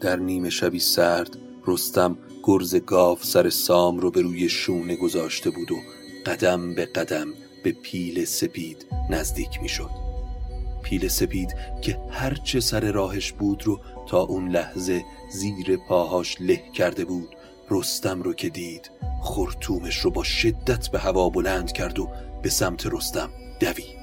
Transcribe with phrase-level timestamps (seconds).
[0.00, 5.72] در نیمه شبی سرد رستم گرز گاف سر سام رو به روی شونه گذاشته بود
[5.72, 5.76] و
[6.26, 7.28] قدم به قدم
[7.64, 9.90] به پیل سپید نزدیک می شد
[10.82, 17.04] پیل سپید که هرچه سر راهش بود رو تا اون لحظه زیر پاهاش له کرده
[17.04, 17.36] بود
[17.70, 18.90] رستم رو که دید
[19.20, 22.08] خورتومش رو با شدت به هوا بلند کرد و
[22.42, 23.30] به سمت رستم
[23.60, 23.99] دوید.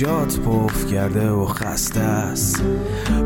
[0.00, 2.62] چشات پف کرده و خسته است.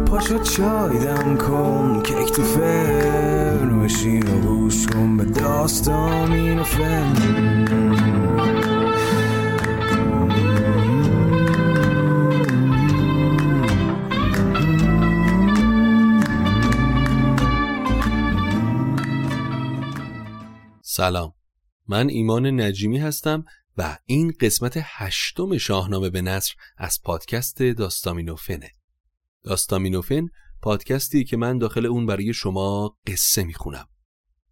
[0.06, 7.14] پاشو چای دم کن کیک تو فرن بشین و گوش کن به داستان و فن.
[20.82, 21.32] سلام.
[21.88, 23.44] من ایمان نجیمی هستم.
[23.76, 28.70] و این قسمت هشتم شاهنامه به نصر از پادکست داستامینوفنه.
[29.42, 30.26] داستامینوفن
[30.62, 33.86] پادکستی که من داخل اون برای شما قصه می‌خونم.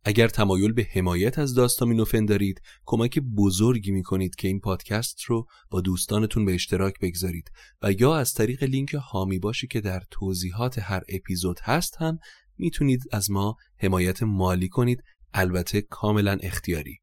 [0.04, 5.80] اگر تمایل به حمایت از داستامینوفن دارید کمک بزرگی می‌کنید که این پادکست رو با
[5.80, 7.50] دوستانتون به اشتراک بگذارید
[7.82, 12.18] و یا از طریق لینک هامی باشی که در توضیحات هر اپیزود هست هم
[12.58, 15.02] می‌تونید از ما حمایت مالی کنید.
[15.34, 17.01] البته کاملا اختیاری.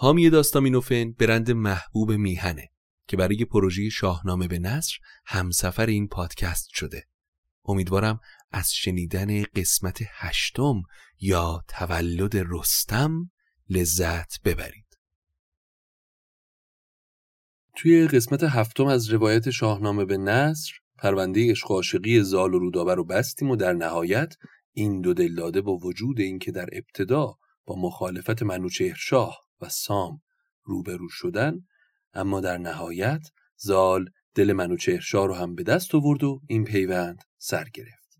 [0.00, 2.70] حامی داستامینوفن برند محبوب میهنه
[3.08, 4.96] که برای پروژه شاهنامه به نصر
[5.26, 7.04] همسفر این پادکست شده.
[7.64, 10.82] امیدوارم از شنیدن قسمت هشتم
[11.20, 13.30] یا تولد رستم
[13.70, 14.98] لذت ببرید.
[17.76, 23.04] توی قسمت هفتم از روایت شاهنامه به نصر پرونده عشق عاشقی زال و رودابه رو
[23.04, 24.34] بستیم و در نهایت
[24.72, 30.20] این دو دلداده با وجود اینکه در ابتدا با مخالفت منوچهر شاه و سام
[30.64, 31.66] روبرو شدن
[32.14, 33.22] اما در نهایت
[33.56, 38.18] زال دل منوچهرشاه رو هم به دست آورد و این پیوند سر گرفت.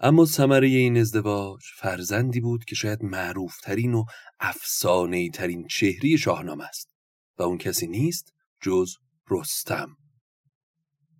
[0.00, 4.04] اما ثمره این ازدواج فرزندی بود که شاید معروفترین و
[4.40, 6.90] افسانه ترین چهری شاهنامه است
[7.38, 8.94] و اون کسی نیست جز
[9.30, 9.96] رستم.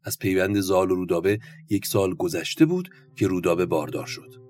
[0.04, 1.38] از پیوند زال و رودابه
[1.70, 4.43] یک سال گذشته بود که رودابه باردار شد.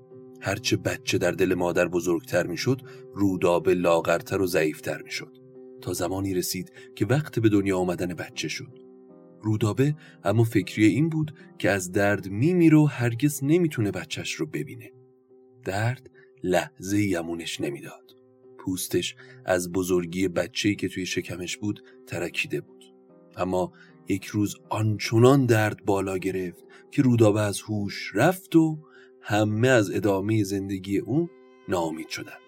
[0.45, 2.83] هرچه بچه در دل مادر بزرگتر می‌شد
[3.15, 5.37] رودابه لاغرتر و ضعیفتر می‌شد.
[5.81, 8.79] تا زمانی رسید که وقت به دنیا آمدن بچه شد.
[9.43, 14.93] رودابه اما فکری این بود که از درد میمیره و هرگز نمی‌تونه بچهش رو ببینه.
[15.65, 16.11] درد
[16.43, 18.17] لحظه یمونش نمی‌داد.
[18.59, 22.85] پوستش از بزرگی بچه‌ای که توی شکمش بود ترکیده بود.
[23.37, 23.73] اما
[24.09, 28.79] یک روز آنچنان درد بالا گرفت که رودابه از هوش رفت و
[29.27, 31.31] همه از ادامه زندگی او
[31.69, 32.41] نامید شدند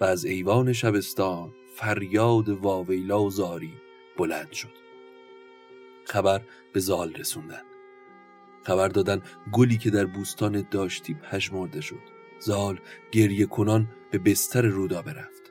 [0.00, 3.72] و از ایوان شبستان فریاد واویلا و زاری
[4.18, 4.72] بلند شد.
[6.04, 6.40] خبر
[6.72, 7.62] به زال رسوندن.
[8.62, 9.22] خبر دادن
[9.52, 12.02] گلی که در بوستان داشتی پژمرده شد.
[12.38, 12.80] زال
[13.12, 15.42] گریه کنان به بستر رودابه رفت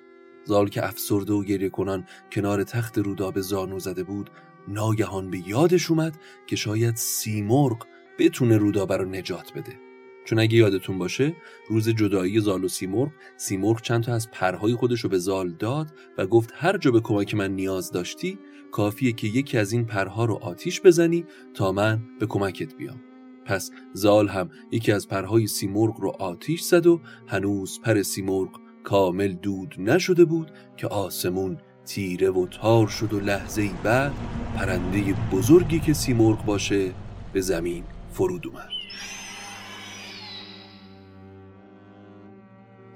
[0.43, 4.29] زال که افسرده و گریه کنان کنار تخت رودابه زانو زده بود
[4.67, 7.87] ناگهان به یادش اومد که شاید سیمرغ
[8.19, 9.86] بتونه رودابه رو نجات بده.
[10.27, 11.35] چون اگه یادتون باشه
[11.69, 15.93] روز جدایی زال و سیمرغ سیمرغ چند تا از پرهای خودش رو به زال داد
[16.17, 18.39] و گفت هر جا به کمک من نیاز داشتی
[18.71, 23.01] کافیه که یکی از این پرها رو آتیش بزنی تا من به کمکت بیام.
[23.45, 28.49] پس زال هم یکی از پرهای سیمرغ رو آتیش زد و هنوز پر سیمرغ
[28.83, 34.13] کامل دود نشده بود که آسمون تیره و تار شد و لحظه ای بعد
[34.55, 36.93] پرنده بزرگی که سیمرغ باشه
[37.33, 38.76] به زمین فرود اومد.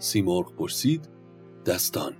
[0.01, 1.09] سیمرغ پرسید
[1.65, 2.13] دستان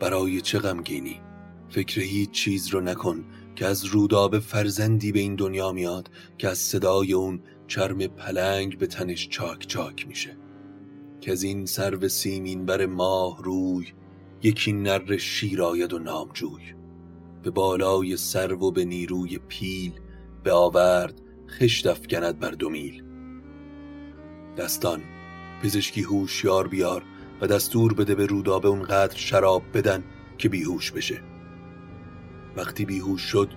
[0.00, 1.20] برای چه غمگینی؟
[1.68, 3.24] فکر هیچ چیز رو نکن
[3.56, 8.86] که از روداب فرزندی به این دنیا میاد که از صدای اون چرم پلنگ به
[8.86, 10.36] تنش چاک چاک میشه.
[11.20, 13.86] که از این سرو سیمین بر ماه روی
[14.42, 16.74] یکی نر شیر آید و نامجوی
[17.42, 19.92] به بالای سرو و به نیروی پیل
[20.42, 23.02] به آورد خشت افکند بر دو میل.
[24.56, 25.00] دستان
[25.62, 27.04] پزشکی هوشیار بیار
[27.40, 30.04] و دستور بده به رودابه اونقدر شراب بدن
[30.38, 31.20] که بیهوش بشه.
[32.56, 33.48] وقتی بیهوش شد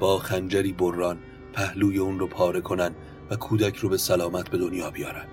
[0.00, 1.18] با خنجری بران
[1.52, 2.94] پهلوی اون رو پاره کنن
[3.30, 5.26] و کودک رو به سلامت به دنیا بیارن.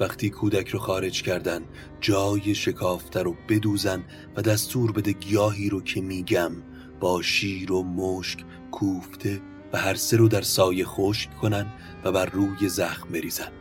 [0.00, 1.62] وقتی کودک رو خارج کردن
[2.00, 4.04] جای شکافته رو بدوزن
[4.36, 6.52] و دستور بده گیاهی رو که میگم
[7.00, 9.40] با شیر و مشک کوفته
[9.72, 11.66] و هر سه رو در سایه خشک کنن
[12.04, 13.52] و بر روی زخم بریزن.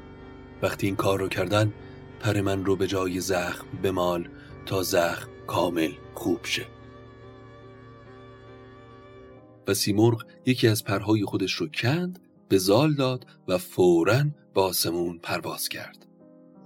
[0.62, 1.74] وقتی این کار رو کردن
[2.22, 4.30] پر من رو به جای زخم بمال
[4.66, 6.66] تا زخم کامل خوب شه.
[9.68, 12.20] و سیمرغ یکی از پرهای خودش رو کند
[12.50, 14.24] به زال داد و فوراً
[14.54, 16.06] به آسمون پرواز کرد.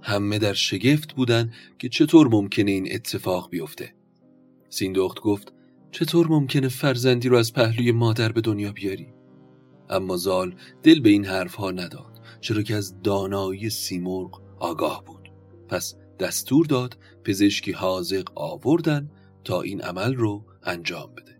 [0.02, 3.94] همه در شگفت بودن که چطور ممکنه این اتفاق بیفته.
[4.68, 5.52] سیندخت گفت
[5.90, 9.08] چطور ممکنه فرزندی رو از پهلوی مادر به دنیا بیاری؟
[9.90, 15.15] اما زال دل به این حرفها نداد چرا که از دانایی سیمرغ آگاه بود.
[15.68, 19.10] پس دستور داد پزشکی حاضق آوردن
[19.44, 21.36] تا این عمل رو انجام بده.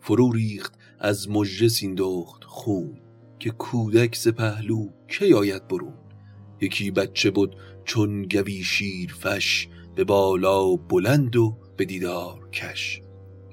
[0.00, 3.00] فرو ریخت از مژه سیندخت خون
[3.38, 5.94] که کودک ز پهلو کی آید برون؟
[6.60, 13.02] یکی بچه بود چون گوی شیر فش به بالا بلند و به دیدار کش.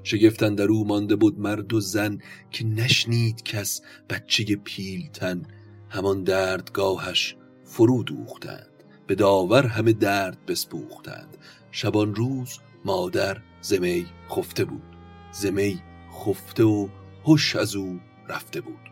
[0.02, 2.18] شگفتن در او مانده بود مرد و زن
[2.50, 3.80] که نشنید کس
[4.10, 5.42] بچه پیلتن.
[5.88, 8.69] همان دردگاهش فرو دوختند
[9.10, 11.36] به داور همه درد بسپوختند.
[11.70, 14.96] شبان روز مادر زمی خفته بود.
[15.32, 16.88] زمی خفته و
[17.26, 18.90] هش از او رفته بود.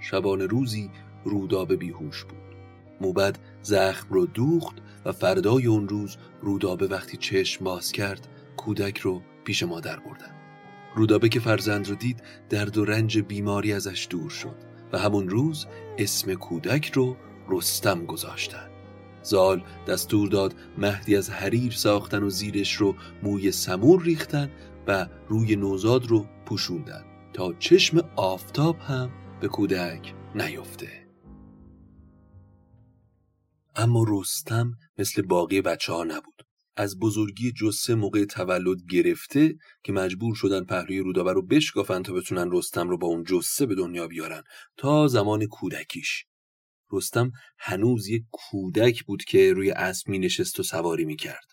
[0.00, 0.90] شبان روزی
[1.24, 2.56] رودابه بیهوش بود.
[3.00, 9.22] موبد زخم رو دوخت و فردای اون روز رودابه وقتی چشم باز کرد کودک رو
[9.44, 10.34] پیش مادر بردن.
[10.96, 14.56] رودابه که فرزند رو دید درد و رنج بیماری ازش دور شد
[14.92, 15.66] و همون روز
[15.98, 17.16] اسم کودک رو
[17.48, 18.67] رستم گذاشتن.
[19.28, 24.50] زال دستور داد مهدی از حریر ساختن و زیرش رو موی سمور ریختن
[24.86, 29.10] و روی نوزاد رو پوشوندن تا چشم آفتاب هم
[29.40, 31.08] به کودک نیفته.
[33.76, 36.42] اما رستم مثل باقی بچه ها نبود.
[36.76, 39.54] از بزرگی جسه موقع تولد گرفته
[39.84, 43.74] که مجبور شدن پهلوی رودابه رو بشکافن تا بتونن رستم رو با اون جسه به
[43.74, 44.42] دنیا بیارن
[44.76, 46.24] تا زمان کودکیش.
[46.92, 51.44] رستم هنوز یک کودک بود که روی اسب می نشست و سواری می کرد.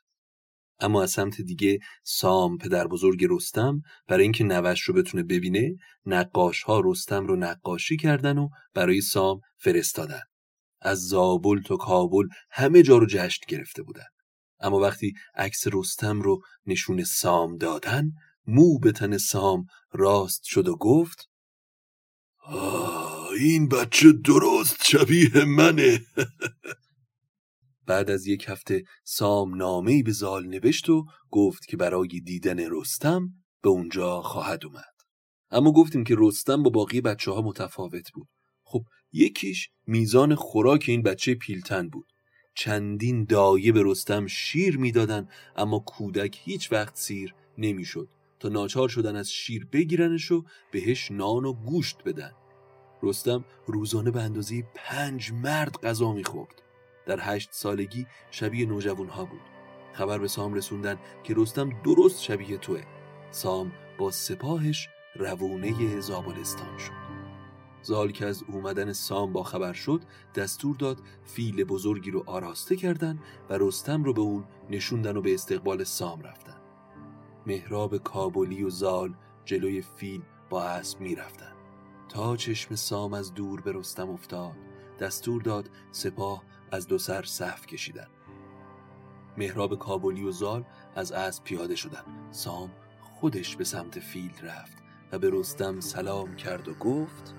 [0.80, 6.64] اما از سمت دیگه سام پدر بزرگ رستم برای اینکه نوش رو بتونه ببینه نقاش
[6.64, 10.22] ها رستم رو نقاشی کردن و برای سام فرستادن.
[10.82, 14.06] از زابل تا کابل همه جا رو جشن گرفته بودن
[14.60, 18.12] اما وقتی عکس رستم رو نشون سام دادن
[18.48, 21.30] مو به تن سام راست شد و گفت
[22.44, 26.00] آه این بچه درست شبیه منه.
[27.88, 33.30] بعد از یک هفته سام نامه‌ای به زال نوشت و گفت که برای دیدن رستم
[33.64, 34.96] به اونجا خواهد اومد.
[35.52, 38.28] اما گفتیم که رستم با باقی بچه ها متفاوت بود.
[38.64, 42.06] خب یکیش میزان خوراک این بچه پیلتن بود.
[42.56, 48.10] چندین دایه به رستم شیر می‌دادن اما کودک هیچ وقت سیر نمی‌شد
[48.40, 52.32] تا ناچار شدن از شیر بگیرنش و بهش نان و گوشت بدن.
[53.04, 56.62] رستم روزانه به اندازه پنج مرد غذا می‌خورد.
[57.06, 59.42] در هشت سالگی شبیه نوجوان ها بود.
[59.94, 62.84] خبر به سام رسوندن که رستم درست شبیه توه.
[63.32, 67.06] سام با سپاهش روونه زابلستان شد.
[67.82, 70.02] زال که از اومدن سام با خبر شد
[70.36, 73.20] دستور داد فیل بزرگی رو آراسته کردن
[73.50, 76.58] و رستم رو به اون نشوندن و به استقبال سام رفتن.
[77.48, 79.14] مهراب کابلی و زال
[79.46, 81.55] جلوی فیل با اسب می‌رفتن.
[82.10, 84.56] تا چشم سام از دور به رستم افتاد.
[85.00, 88.08] دستور داد سپاه از دو سر صف کشیدن.
[89.38, 92.04] مهراب کابلی و زال از اسب پیاده شدن.
[92.32, 92.72] سام
[93.20, 94.78] خودش به سمت فیل رفت
[95.12, 97.36] و به رستم سلام کرد و گفت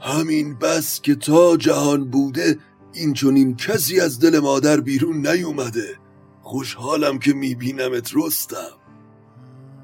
[0.00, 2.58] همین بس که تا جهان بوده
[2.92, 5.98] این چونین کسی از دل مادر بیرون نیومده.
[6.42, 8.78] خوشحالم که میبینمت رستم.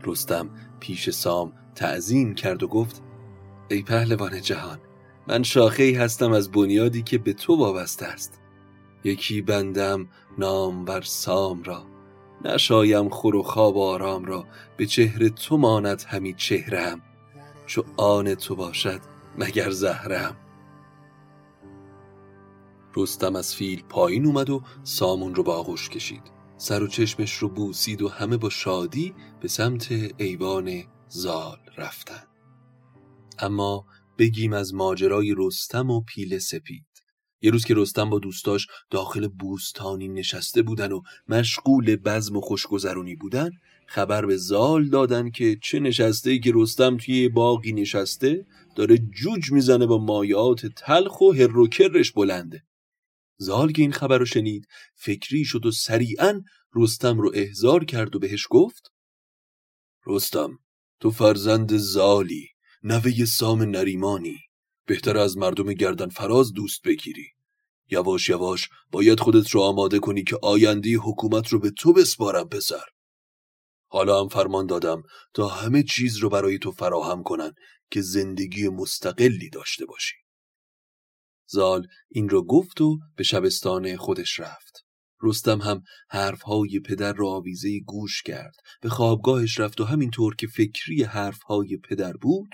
[0.04, 0.50] رستم
[0.80, 3.02] پیش سام تعظیم کرد و گفت
[3.70, 4.78] ای پهلوان جهان
[5.28, 8.40] من شاخه ای هستم از بنیادی که به تو وابسته است.
[9.04, 10.08] یکی بندم
[10.38, 11.86] نام بر سام را
[12.44, 14.44] نشایم خور و خواب آرام را
[14.76, 17.00] به چهره تو ماند همی چهرم.
[17.66, 19.00] چو آن تو باشد
[19.38, 20.36] مگر زهرم.
[22.96, 26.22] رستم از فیل پایین اومد و سامون رو با آغوش کشید.
[26.56, 32.27] سر و چشمش رو بوسید و همه با شادی به سمت ایوان زال رفتن.
[33.38, 33.86] اما
[34.18, 36.86] بگیم از ماجرای رستم و پیل سپید.
[37.40, 43.16] یه روز که رستم با دوستاش داخل بوستانی نشسته بودن و مشغول بزم و خوشگذرونی
[43.16, 43.50] بودن
[43.86, 49.86] خبر به زال دادن که چه نشسته که رستم توی باقی نشسته داره جوج می‌زنه
[49.86, 52.62] با مایات تلخ و هروکرش بلنده.
[53.36, 56.42] زال که این خبر رو شنید فکری شد و سریعا
[56.74, 58.92] رستم رو احضار کرد و بهش گفت
[60.06, 60.58] رستم
[61.00, 62.48] تو فرزند زالی.
[62.82, 64.38] نوه سام نریمانی.
[64.86, 67.26] بهتر از مردم گردن فراز دوست بگیری.
[67.90, 72.84] یواش یواش باید خودت رو آماده کنی که آینده حکومت رو به تو بسپارم پسر.
[73.86, 75.02] حالا هم فرمان دادم
[75.34, 77.52] تا همه چیز رو برای تو فراهم کنن
[77.90, 80.16] که زندگی مستقلی داشته باشی.
[81.46, 84.84] زال این را گفت و به شبستان خودش رفت.
[85.22, 88.54] رستم هم حرفهای پدر را آویزه گوش کرد.
[88.80, 92.48] به خوابگاهش رفت و همینطور که فکری حرفهای پدر بود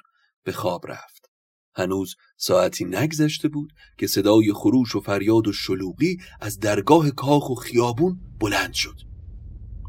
[0.45, 1.31] به خواب رفت
[1.77, 7.55] هنوز ساعتی نگذشته بود که صدای خروش و فریاد و شلوغی از درگاه کاخ و
[7.55, 9.01] خیابون بلند شد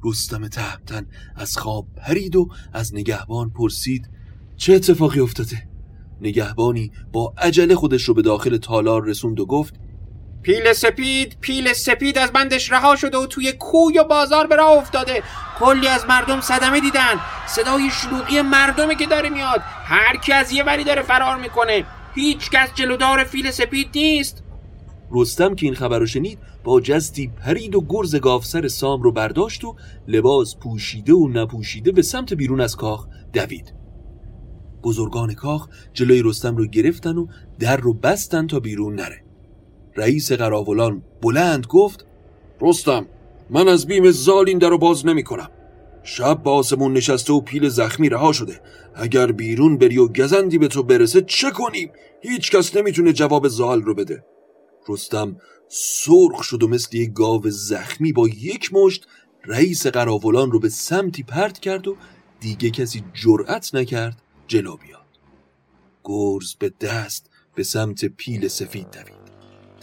[0.04, 4.10] رستم تهمتن از خواب پرید و از نگهبان پرسید
[4.58, 5.70] چه اتفاقی افتاده؟
[6.22, 9.76] نگهبانی با عجله خودش رو به داخل تالار رسوند و گفت
[10.46, 14.72] پیل سپید پیل سپید از بندش رها شده و توی کوی و بازار به راه
[14.72, 15.24] افتاده.
[15.60, 17.20] کلی از مردم صدمه دیدن.
[17.48, 19.60] صدای شلوغی مردمه که داره میاد.
[19.86, 21.86] هر کی از یه وری داره فرار می‌کنه.
[22.16, 24.44] هیچ کس جلودار فیل سپید نیست.
[25.12, 29.64] رستم که این خبر رو شنید با جستی پرید و گرز گافسر سام رو برداشت
[29.64, 29.75] و
[30.08, 33.74] لباس پوشیده و نپوشیده به سمت بیرون از کاخ دوید.
[34.84, 37.28] بزرگان کاخ جلوی رستم رو گرفتن و
[37.60, 39.25] در رو بستن تا بیرون نره.
[39.96, 42.06] رئیس قراولان بلند گفت
[42.62, 43.08] رستم
[43.50, 45.50] من از بیم زال این در رو باز نمی کنم
[46.04, 48.62] شب با آسمون نشسته و پیل زخمی رها شده.
[48.96, 53.82] اگر بیرون بری و گزندی به تو برسه چه کنیم هیچ کس نمی‌تونه جواب زال
[53.82, 54.25] رو بده.
[54.90, 55.38] رستم
[55.68, 59.08] سرخ شد و مثل یک گاو زخمی با یک مشت
[59.46, 61.96] رئیس قراولان رو به سمتی پرت کرد و
[62.40, 65.06] دیگه کسی جرأت نکرد جلو بیاد.
[66.04, 69.25] گرز به دست به سمت پیل سفید دوید.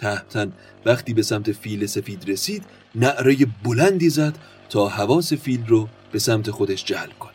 [0.03, 0.53] تحتن.
[0.87, 6.51] وقتی به سمت فیل سفید رسید نعره بلندی زد تا حواس فیل رو به سمت
[6.51, 7.33] خودش جلب کنه.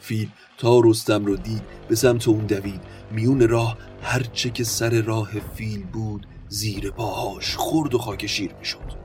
[0.00, 0.28] فیل
[0.58, 2.80] تا رستم رو دید به سمت اون دوید.
[3.10, 9.00] میون راه هرچه که سر راه فیل بود زیر پاهاش خرد و خاکشیر می‌شد.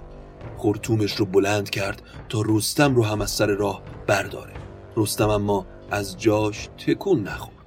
[0.57, 4.53] خورتومش رو بلند کرد تا رستم رو هم از سر راه برداره.
[4.97, 7.65] رستم اما از جاش تکون نخورد.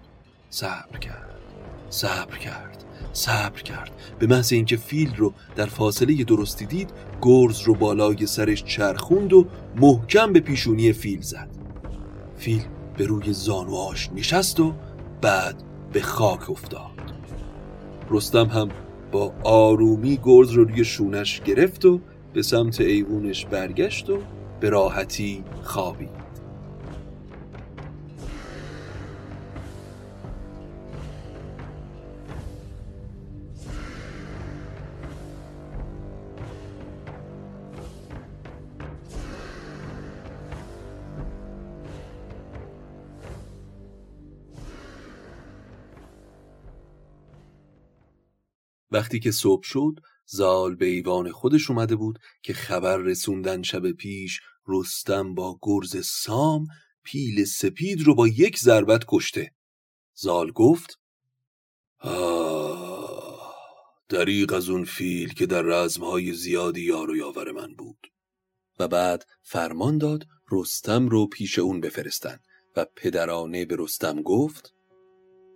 [0.50, 1.40] صبر کرد.
[1.90, 2.67] صبر کرد.
[3.12, 3.90] صبر کرد.
[4.18, 6.90] به محض اینکه فیل رو در فاصله درستی دید
[7.22, 9.46] گرز رو بالای سرش چرخوند و
[9.76, 11.48] محکم به پیشونی فیل زد.
[12.36, 12.62] فیل
[12.96, 14.74] به روی زانوهاش نشست و
[15.20, 15.62] بعد
[15.92, 16.90] به خاک افتاد.
[18.10, 18.68] رستم هم
[19.12, 22.00] با آرومی گرز رو روی شونش گرفت و
[22.32, 24.18] به سمت ایوونش برگشت و
[24.60, 26.27] به راحتی خوابید.
[48.98, 54.40] وقتی که صبح شد زال به ایوان خودش اومده بود که خبر رسوندن شب پیش
[54.68, 56.66] رستم با گرز سام
[57.04, 59.52] پیل سپید رو با یک ضربت کشته.
[60.14, 61.00] زال گفت
[62.00, 63.54] آه
[64.08, 68.06] دریق از اون فیل که در رزمهای زیادی یار و یاور من بود.
[68.78, 72.38] و بعد فرمان داد رستم رو پیش اون بفرستن
[72.76, 74.74] و پدرانه به رستم گفت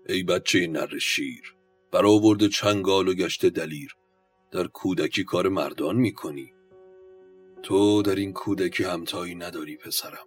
[0.08, 1.61] ای بچه نر شیر
[1.92, 3.96] برآورده چنگال و گشته دلیر.
[4.50, 6.52] در کودکی کار مردان می‌کنی.
[7.62, 10.26] تو در این کودکی همتایی نداری پسرم.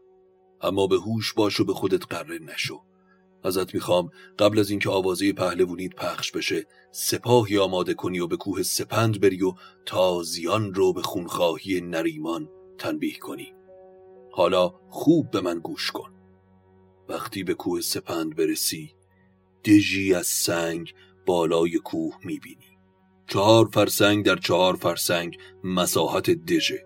[0.61, 2.81] اما به هوش باش و به خودت قره نشو.
[3.43, 8.63] ازت می‌خوام قبل از اینکه آوازه پهلوونیت پخش بشه سپاهی آماده کنی و به کوه
[8.63, 9.53] سپند بری و
[9.85, 13.53] تازیان رو به خونخواهی نریمان تنبیه کنی.
[14.31, 16.13] حالا خوب به من گوش کن.
[17.09, 18.91] وقتی به کوه سپند برسی
[19.65, 20.93] دژی از سنگ
[21.25, 22.77] بالای کوه می‌بینی.
[23.27, 26.85] چهار فرسنگ در چهار فرسنگ مساحت دژه.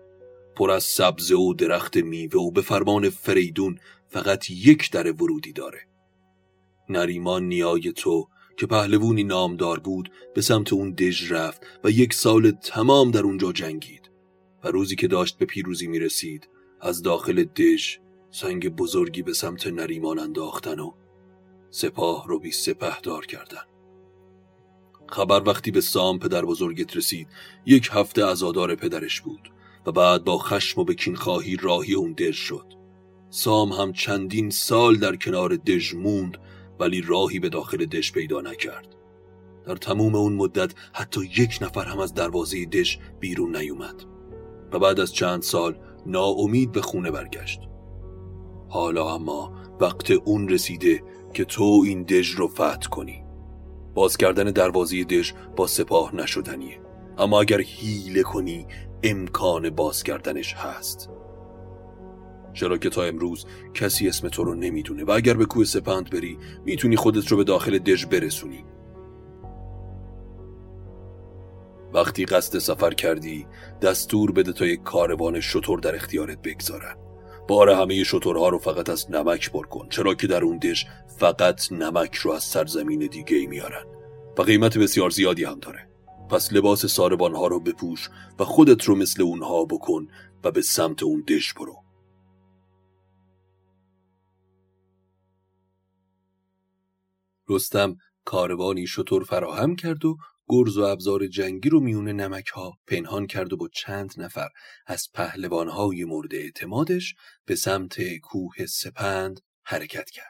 [0.56, 3.78] پر از سبزه و درخت میوه و به فرمان فریدون
[4.08, 5.80] فقط یک در ورودی داره.
[6.88, 12.50] نریمان نیای تو که پهلوونی نامدار بود به سمت اون دژ رفت و یک سال
[12.50, 14.10] تمام در اونجا جنگید.
[14.64, 16.48] و روزی که داشت به پیروزی می رسید
[16.80, 17.96] از داخل دژ
[18.30, 20.92] سنگ بزرگی به سمت نریمان انداختن و
[21.70, 23.69] سپاه رو بی سپه دار کردن.
[25.10, 27.28] خبر وقتی به سام پدر بزرگت رسید
[27.66, 29.52] یک هفته ازادار پدرش بود
[29.86, 32.66] و بعد با خشم و به کینخواهی راهی اون دژ شد.
[33.30, 36.38] سام هم چندین سال در کنار دژ موند
[36.80, 38.96] ولی راهی به داخل دژ پیدا نکرد.
[39.66, 44.04] در تموم اون مدت حتی یک نفر هم از دروازه دژ بیرون نیومد
[44.72, 47.60] و بعد از چند سال ناامید به خونه برگشت.
[48.68, 51.02] حالا اما وقت اون رسیده
[51.34, 53.29] که تو این دژ رو فتح کنی.
[54.00, 56.80] باز کردن دروازه دژ با سپاه نشدنیه.
[57.18, 58.66] اما اگر هیله کنی
[59.02, 61.10] امکان باز کردنش هست.
[62.52, 66.38] چرا که تا امروز کسی اسم تو رو نمی‌دونه و اگر به کوه سپند بری
[66.64, 68.64] می‌تونی خودت رو به داخل دژ برسونی.
[71.94, 73.46] وقتی قصد سفر کردی
[73.82, 76.96] دستور بده تا یک کاروان شطور در اختیارت بگذارن.
[77.48, 80.84] بار همه شطورها رو فقط از نمک پر کن چرا که در اون دژ
[81.18, 83.84] فقط نمک رو از سرزمین دیگه میارن.
[84.38, 85.88] و قیمت بسیار زیادی هم داره.
[86.30, 90.08] پس لباس ساربانها رو بپوش و خودت رو مثل اونها بکن
[90.44, 91.76] و به سمت اون دژ برو.
[97.48, 100.16] رستم کاروانی شطور فراهم کرد و
[100.50, 104.48] گرز و ابزار جنگی رو میون نمک ها پنهان کرد و با چند نفر
[104.86, 107.14] از پهلوانهای مورد اعتمادش
[107.46, 110.26] به سمت کوه سپند حرکت کرد.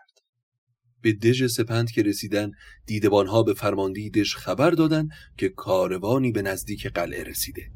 [1.03, 2.50] به دژ سپند که رسیدن
[2.87, 7.71] دیدبانها به فرماندهی دژ خبر دادن که کاروانی به نزدیک قلعه رسیده.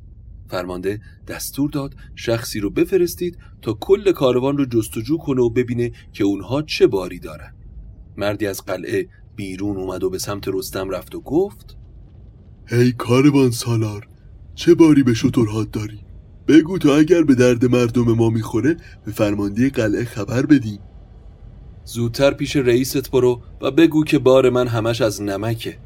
[0.51, 6.25] فرمانده دستور داد شخصی رو بفرستید تا کل کاروان رو جستجو کنه و ببینه که
[6.25, 7.55] اونها چه باری دارن.
[8.17, 11.77] مردی از قلعه بیرون اومد و به سمت رستم رفت و گفت
[12.67, 14.09] هی کاروان سالار
[14.55, 16.01] چه باری به شطورهات داری؟
[16.49, 20.79] بگو تا اگر به درد مردم ما می‌خوره به فرماندهی قلعه خبر بدیم.
[21.85, 25.79] زودتر پیش رئیست برو و بگو که بار من همش از نمکه.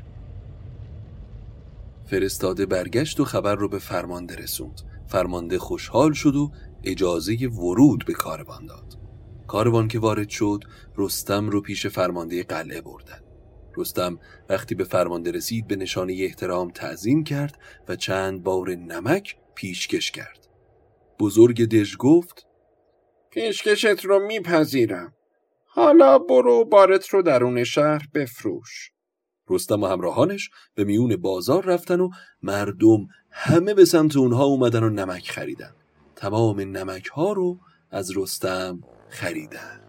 [2.07, 4.81] فرستاده برگشت و خبر رو به فرمانده رسوند.
[5.07, 6.53] فرمانده خوشحال شد و
[6.85, 8.99] اجازه ورود به کاروان داد.
[9.47, 10.65] کاروان که وارد شد
[10.97, 13.28] رستم رو پیش فرمانده قلعه بردن.
[13.79, 14.19] رستم
[14.49, 17.59] وقتی به فرمانده رسید به نشانه احترام تعظیم کرد
[17.89, 20.49] و چند بار نمک پیشکش کرد.
[21.21, 22.47] بزرگ دژ گفت
[23.31, 25.15] پیشکشت رو میپذیرم.
[25.65, 28.93] حالا برو بارت رو درون شهر بفروش.
[29.51, 32.11] رستم و همراهانش به میون بازار رفتن و
[32.43, 35.75] مردم همه به سمت اونها اومدن و نمک خریدن.
[36.17, 37.59] تمام نمک ها رو
[37.91, 39.88] از رستم خریدن.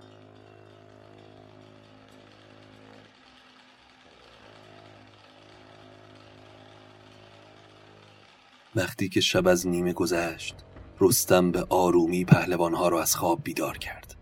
[8.76, 10.56] وقتی که شب از نیمه گذشت
[11.02, 14.16] رستم به آرومی پهلوانها را از خواب بیدار کرد.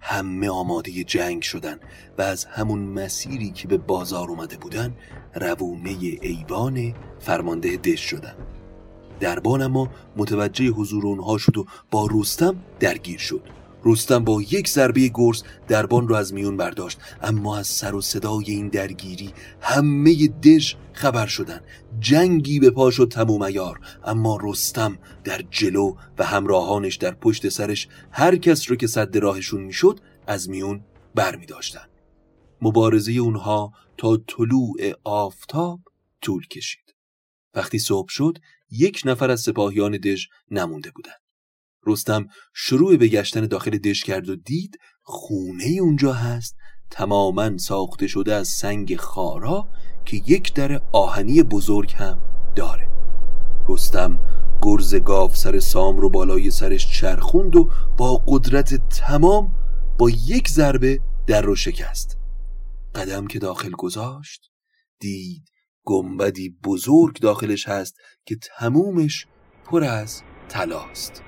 [0.00, 1.80] همه آماده جنگ شدن
[2.18, 4.96] و از همون مسیری که به بازار اومده بودن
[5.34, 8.34] روونه ایوان فرمانده دش شدن.
[9.20, 13.42] دربان اما متوجه حضور اونها شد و با رستم درگیر شد.
[13.84, 16.98] رستم با یک ضربه گرز دربان را از میون برداشت.
[17.22, 21.60] اما از سر و صدای این درگیری همه دژ خبر شدن
[22.00, 23.80] جنگی به پا شد تموم ایار.
[24.04, 29.60] اما رستم در جلو و همراهانش در پشت سرش هر کس رو که صد راهشون
[29.60, 31.86] می‌شد از میون بر می داشتن.
[32.62, 35.80] مبارزه اونها تا طلوع آفتاب
[36.20, 36.94] طول کشید.
[37.54, 38.38] وقتی صبح شد
[38.70, 41.21] یک نفر از سپاهیان دژ نمونده بودند.
[41.86, 46.56] رستم شروع به گشتن داخل دش کرد و دید خونه اونجا هست.
[46.90, 49.68] تماما ساخته شده از سنگ خارا
[50.04, 52.20] که یک در آهنی بزرگ هم
[52.56, 52.88] داره.
[53.68, 54.18] رستم
[54.62, 59.54] گرز گاف سر سام رو بالای سرش چرخوند و با قدرت تمام
[59.98, 62.18] با یک ضربه در رو شکست.
[62.94, 64.50] قدم که داخل گذاشت
[65.00, 65.42] دید
[65.84, 69.26] گنبدی بزرگ داخلش هست که تمومش
[69.64, 71.22] پر از تلاست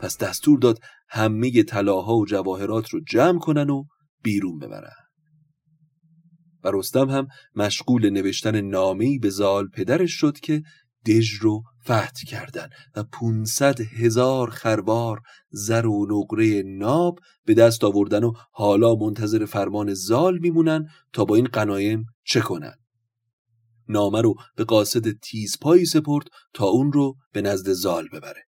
[0.00, 3.84] پس دستور داد همه طلاها و جواهرات رو جمع کنن و
[4.22, 4.92] بیرون ببرن.
[6.64, 10.62] و رستم هم مشغول نوشتن نامه‌ای به زال پدرش شد که
[11.06, 18.24] دژ رو فتح کردن و 500 هزار خربار زر و نقره ناب به دست آوردن
[18.24, 22.74] و حالا منتظر فرمان زال میمونن تا با این قنایم چه کنن.
[23.88, 28.49] نامه رو به قاصد تیزپایی سپرد تا اون رو به نزد زال ببره.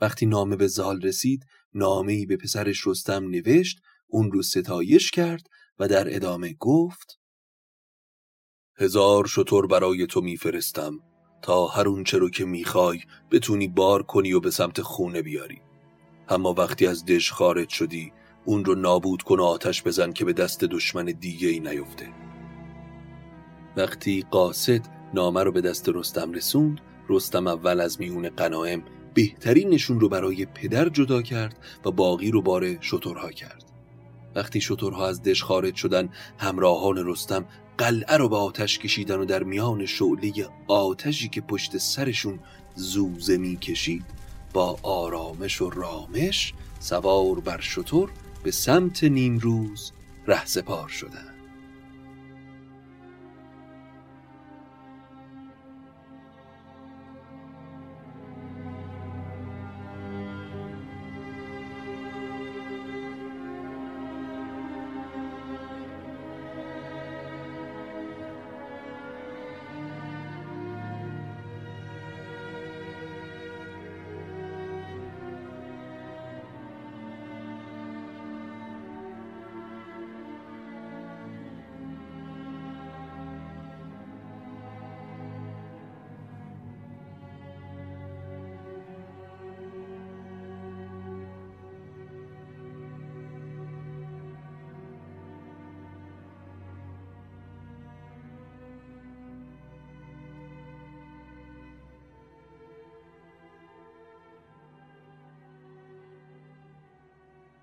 [0.00, 5.42] وقتی نامه به زال رسید نامه به پسرش رستم نوشت اون رو ستایش کرد
[5.78, 7.18] و در ادامه گفت
[8.78, 10.98] هزار شطور برای تو میفرستم.
[11.42, 13.00] تا هر اونچه رو که می‌خوای
[13.30, 15.60] بتونی بار کنی و به سمت خونه بیاری.
[16.28, 18.12] اما وقتی از دژ خارج شدی
[18.44, 22.08] اون رو نابود کن و آتش بزن که به دست دشمن دیگه ای نیفته.
[23.76, 24.80] وقتی قاصد
[25.14, 30.88] نامه رو به دست رستم رسوند رستم اول از میون قنایم بهترینشون رو برای پدر
[30.88, 33.64] جدا کرد و باقی رو بار شطورها کرد.
[34.34, 37.44] وقتی شطورها از دش خارج شدن همراهان رستم
[37.78, 40.32] قلعه رو به آتش کشیدن و در میان شعله
[40.68, 42.38] آتشی که پشت سرشون
[42.74, 44.04] زوزه می کشید
[44.52, 48.10] با آرامش و رامش سوار بر شطور
[48.42, 49.92] به سمت نیمروز
[50.26, 51.31] رهسپار شدند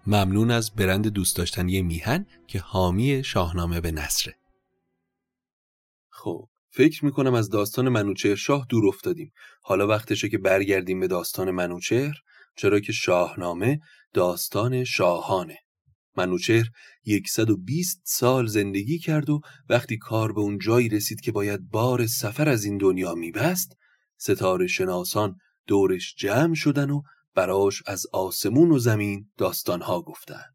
[0.10, 4.36] ممنون از برند دوست داشتنی میهن که حامی شاهنامه به نصره
[6.10, 9.32] خب فکر می‌کنم از داستان منوچهر شاه دور افتادیم.
[9.62, 12.16] حالا وقتشه که برگردیم به داستان منوچهر
[12.56, 13.80] چرا که شاهنامه
[14.14, 15.58] داستان شاهانه.
[16.18, 16.66] منوچهر
[17.28, 22.50] 120 سال زندگی کرد و وقتی کار به اون جایی رسید که باید بار سفر
[22.50, 23.78] از این دنیا میبست
[24.18, 25.36] ستاره شناسان
[25.68, 27.02] دورش جمع شدن و
[27.40, 30.46] براش از آسمون و زمین داستانها گفتن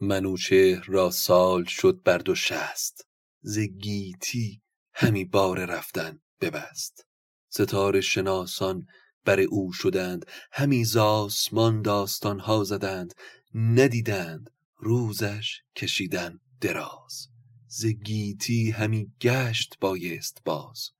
[0.00, 3.06] منوچهر را سال شد بر دو شست.
[3.42, 4.62] زگیتی
[4.94, 7.06] همی بار رفتن ببست.
[7.48, 8.86] ستاره شناسان
[9.24, 10.26] بر او شدند.
[10.52, 13.14] همی زاسمان داستانها زدند.
[13.54, 17.28] ندیدند روزش کشیدن دراز.
[17.66, 20.90] زگیتی همی گشت بایست باز.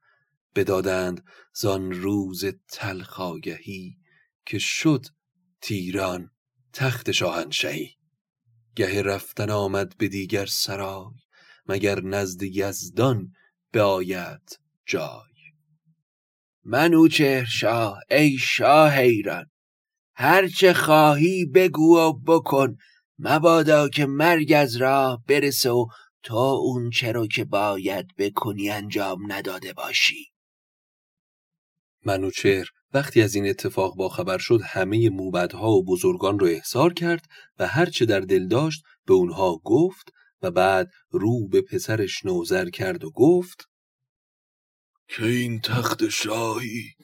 [0.55, 4.02] بدادند زان روز تلخاگهی
[4.46, 5.07] که شد
[5.61, 6.31] تیران
[6.72, 7.96] تخت شاهنشهی
[8.76, 11.14] گه رفتن آمد به دیگر سرای
[11.66, 13.33] مگر نزد یزدان
[13.72, 15.33] بیاید جای.
[16.64, 19.46] منوچهر شاه ای شاه ایران
[20.14, 22.76] هرچه خواهی بگو و بکن
[23.18, 25.87] مبادا که مرگ از راه برسه و
[26.22, 30.33] تا اون چرا که باید بکنی انجام نداده باشی.
[32.05, 37.26] منوچهر وقتی از این اتفاق باخبر شد همه موبدها و بزرگان رو احضار کرد
[37.59, 43.05] و هرچه در دل داشت به اونها گفت و بعد رو به پسرش نوزر کرد
[43.05, 43.68] و گفت
[45.09, 46.94] که این تخت شاهی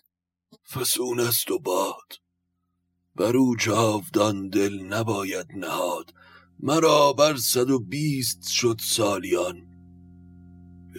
[0.75, 2.13] فسون است و باد
[3.15, 6.13] بر او جاودان دل نباید نهاد
[6.61, 9.68] مرا بر صد و بیست شد سالیان.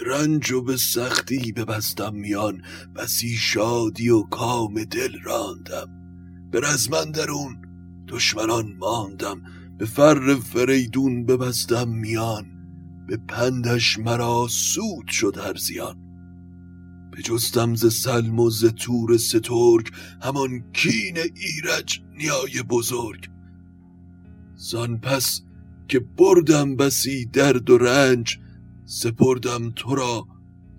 [0.06, 2.62] به رنج و به سختی ببستم میان
[2.96, 5.90] بسی شادی و کام دل راندم.
[6.52, 7.62] به رزم اندرون
[8.08, 9.42] دشمنان ماندم
[9.78, 12.46] به فر فریدون ببستم میان.
[13.08, 16.10] به پندش مرا سود شد هر زیان.
[17.24, 23.30] بجستم ز سلم و ز تور سترگ همان کین ایرج نیای بزرگ.
[24.56, 25.42] زان پس
[25.88, 28.40] که بردم بسی درد و رنج
[28.92, 30.28] سپردم تو را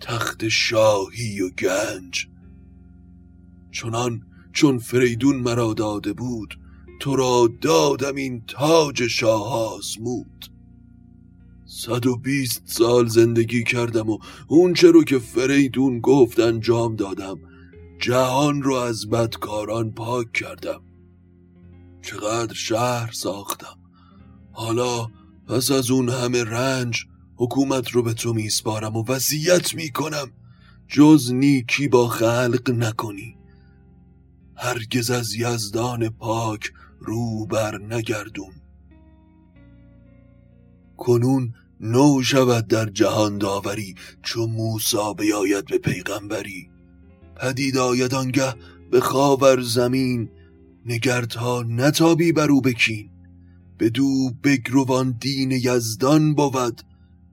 [0.01, 2.27] تخت شاهی و گنج.
[3.73, 6.61] چنان چون فریدون مرا داده بود
[7.01, 10.51] تو را دادم این تاج شاه آزمود.
[11.67, 14.19] صد و بیست سال زندگی کردم و
[14.49, 17.39] اون رو که فریدون گفت انجام دادم
[18.01, 20.81] جهان رو از بدکاران پاک کردم.
[22.03, 23.79] چقدر شهر ساختم.
[24.53, 25.09] حالا
[25.47, 27.10] پس از اون همه رنج
[27.41, 30.31] حکومت رو به تو میسپارم و وصیت می‌کنم.
[30.89, 33.37] جز نیکی با خلق نکنی.
[34.57, 38.53] هرگز از یزدان پاک رو بر نگردون.
[40.97, 46.71] کنون نو شود در جهان داوری چو موسا بیاید به پیغمبری.
[47.37, 48.55] پدید آید آنگه
[48.91, 50.31] به خاور زمین
[50.87, 53.11] نگردها نتابی بر او بکین.
[53.79, 56.90] بدو بگروان دین یزدان بود.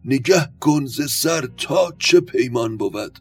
[0.08, 3.20] نگه کن ز سر تا چه پیمان بود.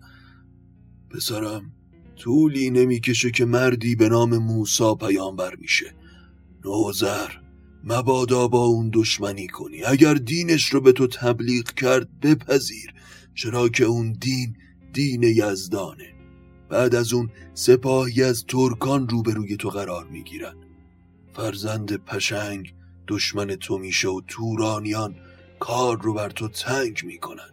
[1.11, 1.73] پسرم
[2.17, 5.95] طولی نمی‌کشه که مردی به نام موسا پیامبر میشه.
[6.65, 7.29] نوزر
[7.85, 9.85] مبادا با اون دشمنی کنی.
[9.85, 12.95] اگر دینش رو به تو تبلیغ کرد بپذیر.
[13.35, 14.57] چرا که اون دین
[14.93, 16.15] دین یزدانه.
[16.69, 20.55] بعد از اون سپاهی از ترکان روبروی تو قرار می‌گیرن.
[21.33, 22.75] فرزند پشنگ
[23.09, 25.17] دشمن تو میشه و تورانیان
[25.59, 27.51] کار رو بر تو تنگ می‌کنن.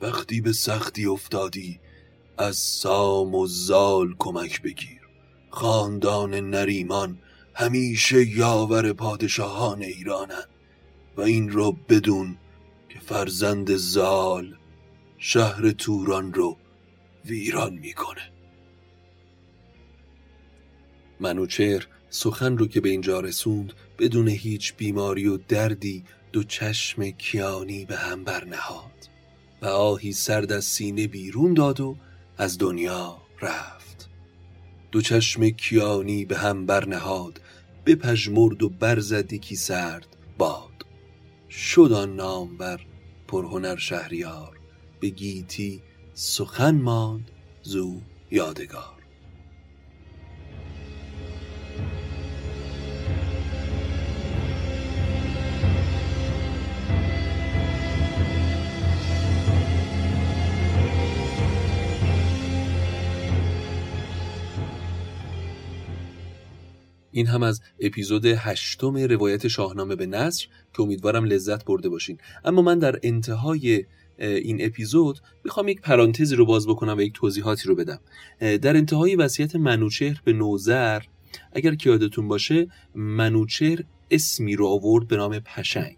[0.00, 1.80] وقتی به سختی افتادی
[2.38, 5.00] از سام و زال کمک بگیر.
[5.50, 7.18] خاندان نریمان
[7.54, 10.48] همیشه یاور پادشاهان ایرانند
[11.16, 12.36] و این رو بدون
[12.88, 14.56] که فرزند زال
[15.18, 16.56] شهر توران رو
[17.24, 18.32] ویران می‌کنه.
[21.20, 27.84] منوچهر سخن رو که به اینجا رسوند بدون هیچ بیماری و دردی دو چشم کیانی
[27.84, 29.08] به هم برنهاد
[29.62, 31.96] و آهی سرد از سینه بیرون داد و
[32.38, 34.08] از دنیا رفت.
[34.92, 37.40] دو چشم کیانی به هم برنهاد
[37.86, 40.06] بپژمرد و برزد کی سرد
[40.38, 40.86] باد.
[41.50, 42.80] شد آن نامور
[43.28, 44.58] پرهنر شهریار
[45.00, 45.82] به گیتی
[46.14, 47.30] سخن ماند
[47.62, 48.95] زو یادگار.
[67.16, 72.18] این هم از اپیزود هشتم روایت شاهنامه به نصر که امیدوارم لذت برده باشین.
[72.44, 73.84] اما من در انتهای
[74.18, 78.00] این اپیزود می‌خوام یک پرانتزی رو باز بکنم و یک توضیحاتی رو بدم.
[78.40, 81.02] در انتهای وصیت منوچهر به نوزر
[81.52, 85.96] اگر که یادتون باشه منوچهر اسمی رو آورد به نام پشنگ.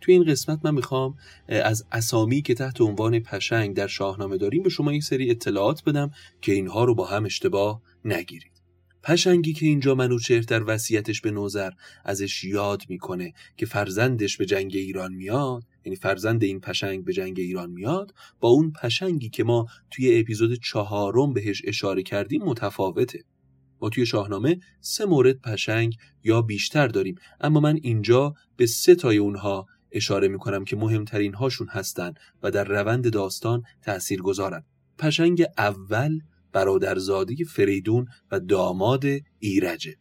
[0.00, 1.14] توی این قسمت من می‌خوام
[1.48, 6.10] از اسامی که تحت عنوان پشنگ در شاهنامه داریم به شما یک سری اطلاعات بدم
[6.40, 8.51] که اینها رو با هم اشتباه نگیرید.
[9.02, 11.70] پشنگی که اینجا منوچهر در وصیتش به نوزر
[12.04, 17.40] ازش یاد می‌کنه که فرزندش به جنگ ایران میاد یعنی فرزند این پشنگ به جنگ
[17.40, 23.24] ایران میاد با اون پشنگی که ما توی اپیزود چهارم بهش اشاره کردیم متفاوته.
[23.80, 29.16] ما توی شاهنامه سه مورد پشنگ یا بیشتر داریم اما من اینجا به سه تای
[29.16, 34.64] اونها اشاره می‌کنم که مهمترین هاشون هستن و در روند داستان تأثیر گذارن
[34.98, 36.20] پشنگ اول
[36.52, 39.04] برادرزاده فریدون و داماد
[39.38, 39.96] ایرجه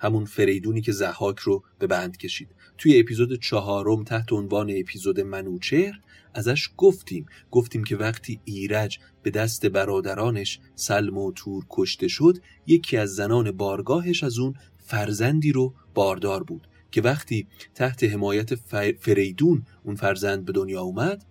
[0.00, 2.48] همون فریدونی که زحاک رو به بند کشید.
[2.78, 6.00] توی اپیزود چهارم تحت عنوان اپیزود منوچهر
[6.34, 7.26] ازش گفتیم.
[7.50, 13.50] گفتیم که وقتی ایرج به دست برادرانش سلم و تور کشته شد یکی از زنان
[13.52, 18.54] بارگاهش از اون فرزندی رو باردار بود که وقتی تحت حمایت
[19.00, 21.24] فریدون اون فرزند به دنیا اومد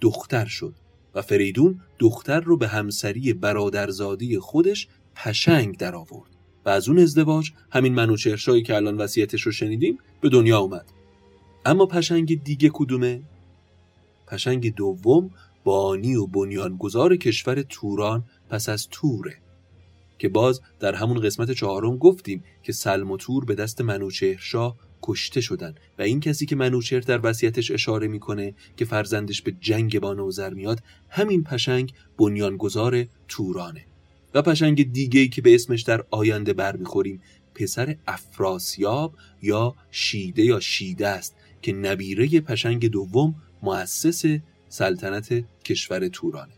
[0.00, 0.74] دختر شد.
[1.14, 6.30] و فریدون دختر رو به همسری برادرزادی خودش پشنگ در آورد
[6.64, 10.92] و از اون ازدواج همین منوچهرشایی که الان وصیتش رو شنیدیم به دنیا اومد.
[11.66, 13.22] اما پشنگ دیگه کدومه؟
[14.26, 15.30] پشنگ دوم
[15.64, 19.36] بانی و بنیانگذار کشور توران پس از توره
[20.18, 25.40] که باز در همون قسمت چهارم گفتیم که سلم و تور به دست منوچهرشاه کشته
[25.40, 30.14] شدن و این کسی که منوچهر در وصیتش اشاره می‌کنه که فرزندش به جنگ با
[30.14, 33.84] نوزر میاد همین پشنگ بنیانگذار تورانه.
[34.34, 37.22] و پشنگ دیگه ای که به اسمش در آینده برمیخوریم
[37.54, 44.24] پسر افراسیاب یا شیده یا شیده است که نبیره پشنگ دوم مؤسس
[44.68, 46.52] سلطنت کشور تورانه.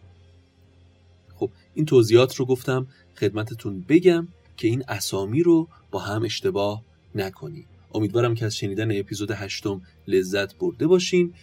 [1.34, 6.82] خب این توضیحات رو گفتم خدمتتون بگم که این اسامی رو با هم اشتباه
[7.14, 7.75] نکنید.
[7.96, 11.34] امیدوارم که از شنیدن اپیزود هشتم لذت برده باشین.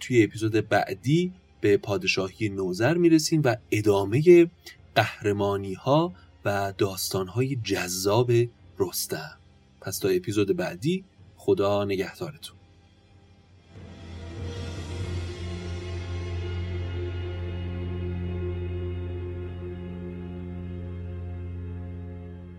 [0.00, 4.46] توی اپیزود بعدی به پادشاهی نوزر می‌رسیم و ادامه
[4.94, 8.32] قهرمانی ها و داستان های جذاب
[8.78, 9.38] رستم.
[9.80, 11.04] پس تا اپیزود بعدی
[11.36, 12.57] خدا نگهدارتون.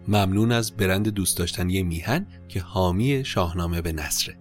[0.10, 4.38] ممنون از برند دوست داشتنی میهن که حامی شاهنامه به نصره